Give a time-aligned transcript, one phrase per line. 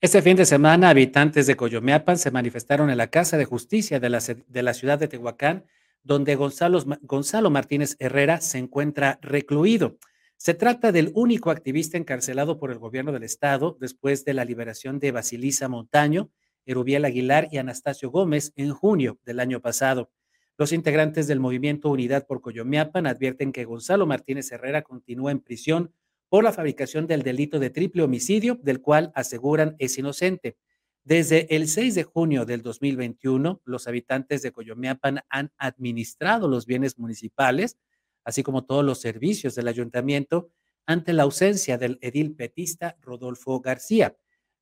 [0.00, 4.08] Este fin de semana, habitantes de Coyomeapan se manifestaron en la Casa de Justicia de
[4.08, 5.64] la, ciudad de Tehuacán,
[6.04, 9.98] donde Gonzalo, Gonzalo Martínez Herrera se encuentra recluido.
[10.36, 15.00] Se trata del único activista encarcelado por el gobierno del estado después de la liberación
[15.00, 16.30] de Basilisa Montaño,
[16.64, 20.12] Erubiel Aguilar y Anastasio Gómez en junio del año pasado.
[20.56, 25.92] Los integrantes del movimiento Unidad por Coyomeapan advierten que Gonzalo Martínez Herrera continúa en prisión
[26.28, 30.56] por la fabricación del delito de triple homicidio, del cual aseguran es inocente.
[31.04, 36.98] Desde el 6 de junio del 2021, los habitantes de Coyomeapan han administrado los bienes
[36.98, 37.78] municipales,
[38.24, 40.50] así como todos los servicios del ayuntamiento,
[40.84, 44.16] ante la ausencia del edil petista Rodolfo García.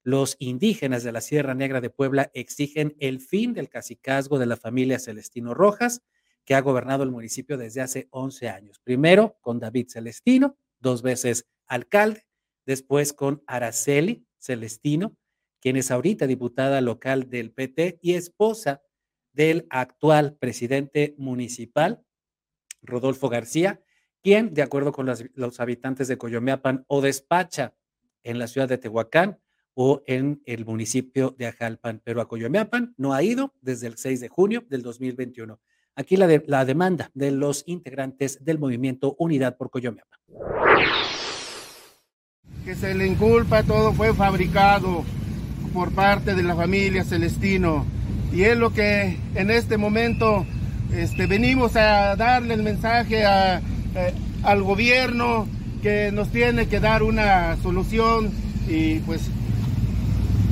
[0.05, 4.57] Los indígenas de la Sierra Negra de Puebla exigen el fin del cacicazgo de la
[4.57, 6.03] familia Celestino Rojas,
[6.45, 8.79] que ha gobernado el municipio desde hace 11 años.
[8.79, 12.27] Primero con David Celestino, dos veces alcalde,
[12.67, 15.17] después con Araceli Celestino,
[15.61, 18.83] quien es ahorita diputada local del PT y esposa
[19.33, 22.03] del actual presidente municipal,
[22.83, 23.83] Rodolfo García,
[24.23, 27.75] quien, de acuerdo con los, habitantes de Coyomeapan, o despacha
[28.23, 29.39] en la ciudad de Tehuacán
[29.75, 34.21] o en el municipio de Ajalpan, pero a Coyomeapan no ha ido desde el 6
[34.21, 35.61] de junio del 2021.
[35.95, 40.19] Aquí la, la demanda de los integrantes del movimiento Unidad por Coyomeapan
[42.67, 45.05] que se le inculpa, todo fue fabricado
[45.73, 47.87] por parte de la familia Celestino.
[48.33, 50.45] Y es lo que en este momento
[50.93, 55.47] este, venimos a darle el mensaje a, eh, al gobierno
[55.81, 58.33] que nos tiene que dar una solución
[58.69, 59.31] y pues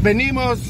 [0.01, 0.61] venimos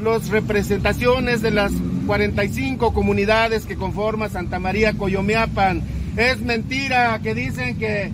[0.00, 1.72] las representaciones de las
[2.06, 5.82] 45 comunidades que conforman Santa María Coyomiapan.
[6.16, 8.12] Es mentira que dicen que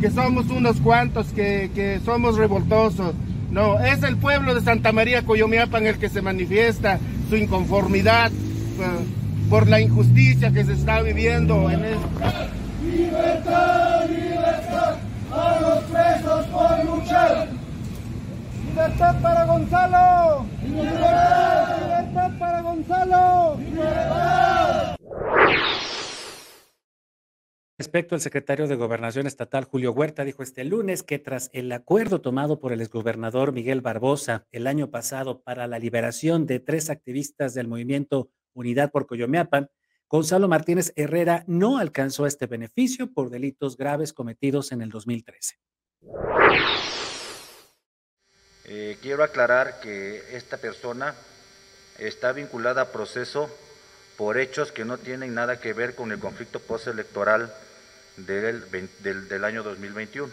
[0.00, 3.14] que somos unos cuantos, que, somos revoltosos.
[3.50, 6.98] No, es el pueblo de Santa María Coyomiapan el que se manifiesta
[7.30, 8.84] su inconformidad eh,
[9.48, 12.48] por la injusticia que se está viviendo en esta.
[12.84, 14.96] Libertad, libertad
[15.32, 17.48] a los presos por luchar.
[18.68, 20.46] Libertad para Gonzalo.
[20.62, 23.56] Libertad, libertad para Gonzalo.
[23.58, 24.96] Libertad.
[27.96, 32.20] Respecto al secretario de Gobernación Estatal, Julio Huerta, dijo este lunes que tras el acuerdo
[32.20, 37.54] tomado por el exgobernador Miguel Barbosa el año pasado para la liberación de tres activistas
[37.54, 39.70] del movimiento Unidad por Coyomeapan,
[40.10, 45.54] Gonzalo Martínez Herrera no alcanzó este beneficio por delitos graves cometidos en el 2013.
[48.66, 51.14] Eh, quiero aclarar que esta persona
[51.98, 53.48] está vinculada a proceso
[54.18, 57.50] por hechos que no tienen nada que ver con el conflicto postelectoral
[58.16, 58.64] del,
[59.00, 60.32] del, año 2021.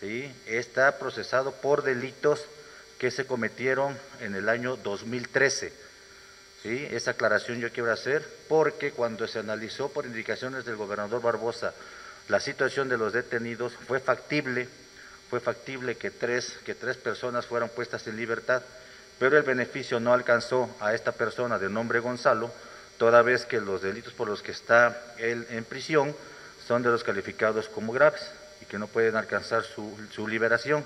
[0.00, 0.32] ¿sí?
[0.46, 2.44] Está procesado por delitos
[2.98, 5.72] que se cometieron en el año 2013.
[6.62, 6.88] ¿sí?
[6.90, 11.72] Esa aclaración yo quiero hacer porque cuando se analizó por indicaciones del gobernador Barbosa
[12.30, 14.68] la situación de los detenidos fue factible,
[15.28, 18.62] fue factible que tres, que tres personas fueran puestas en libertad,
[19.18, 22.52] pero el beneficio no alcanzó a esta persona de nombre Gonzalo,
[22.98, 26.14] toda vez que los delitos por los que está él en prisión
[26.70, 28.30] son de los calificados como graves
[28.62, 30.84] y que no pueden alcanzar su, liberación.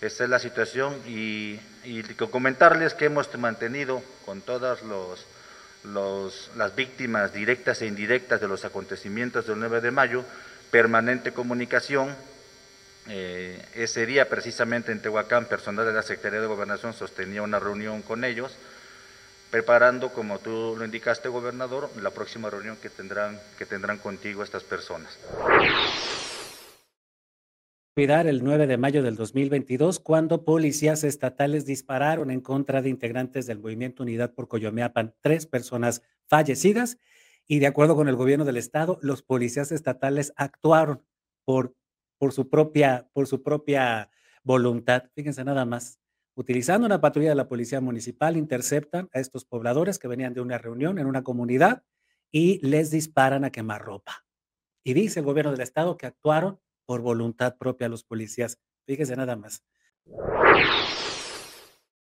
[0.00, 1.60] Esta es la situación y,
[2.30, 5.26] comentarles que hemos mantenido con todas los,
[6.56, 10.24] las víctimas directas e indirectas de los acontecimientos del 9 de mayo
[10.70, 12.16] permanente comunicación.
[13.06, 18.00] Eh, ese día precisamente en Tehuacán, personal de la Secretaría de Gobernación sostenía una reunión
[18.00, 18.56] con ellos
[19.54, 24.64] preparando, como tú lo indicaste, gobernador, la próxima reunión que tendrán, que tendrán contigo estas
[24.64, 25.16] personas.
[27.94, 33.60] El 9 de mayo del 2022, cuando policías estatales dispararon en contra de integrantes del
[33.60, 36.98] Movimiento Unidad por Coyomeapan, tres personas fallecidas,
[37.46, 41.06] y de acuerdo con el gobierno del estado, los policías estatales actuaron
[41.44, 41.76] por,
[42.18, 44.10] por, su, propia, por su propia
[44.42, 45.04] voluntad.
[45.14, 46.00] Fíjense nada más.
[46.36, 50.58] Utilizando una patrulla de la Policía Municipal, interceptan a estos pobladores que venían de una
[50.58, 51.84] reunión en una comunidad
[52.32, 54.26] y les disparan a quemarropa.
[54.82, 58.58] Y dice el gobierno del estado que actuaron por voluntad propia los policías.
[58.84, 59.64] Fíjese nada más.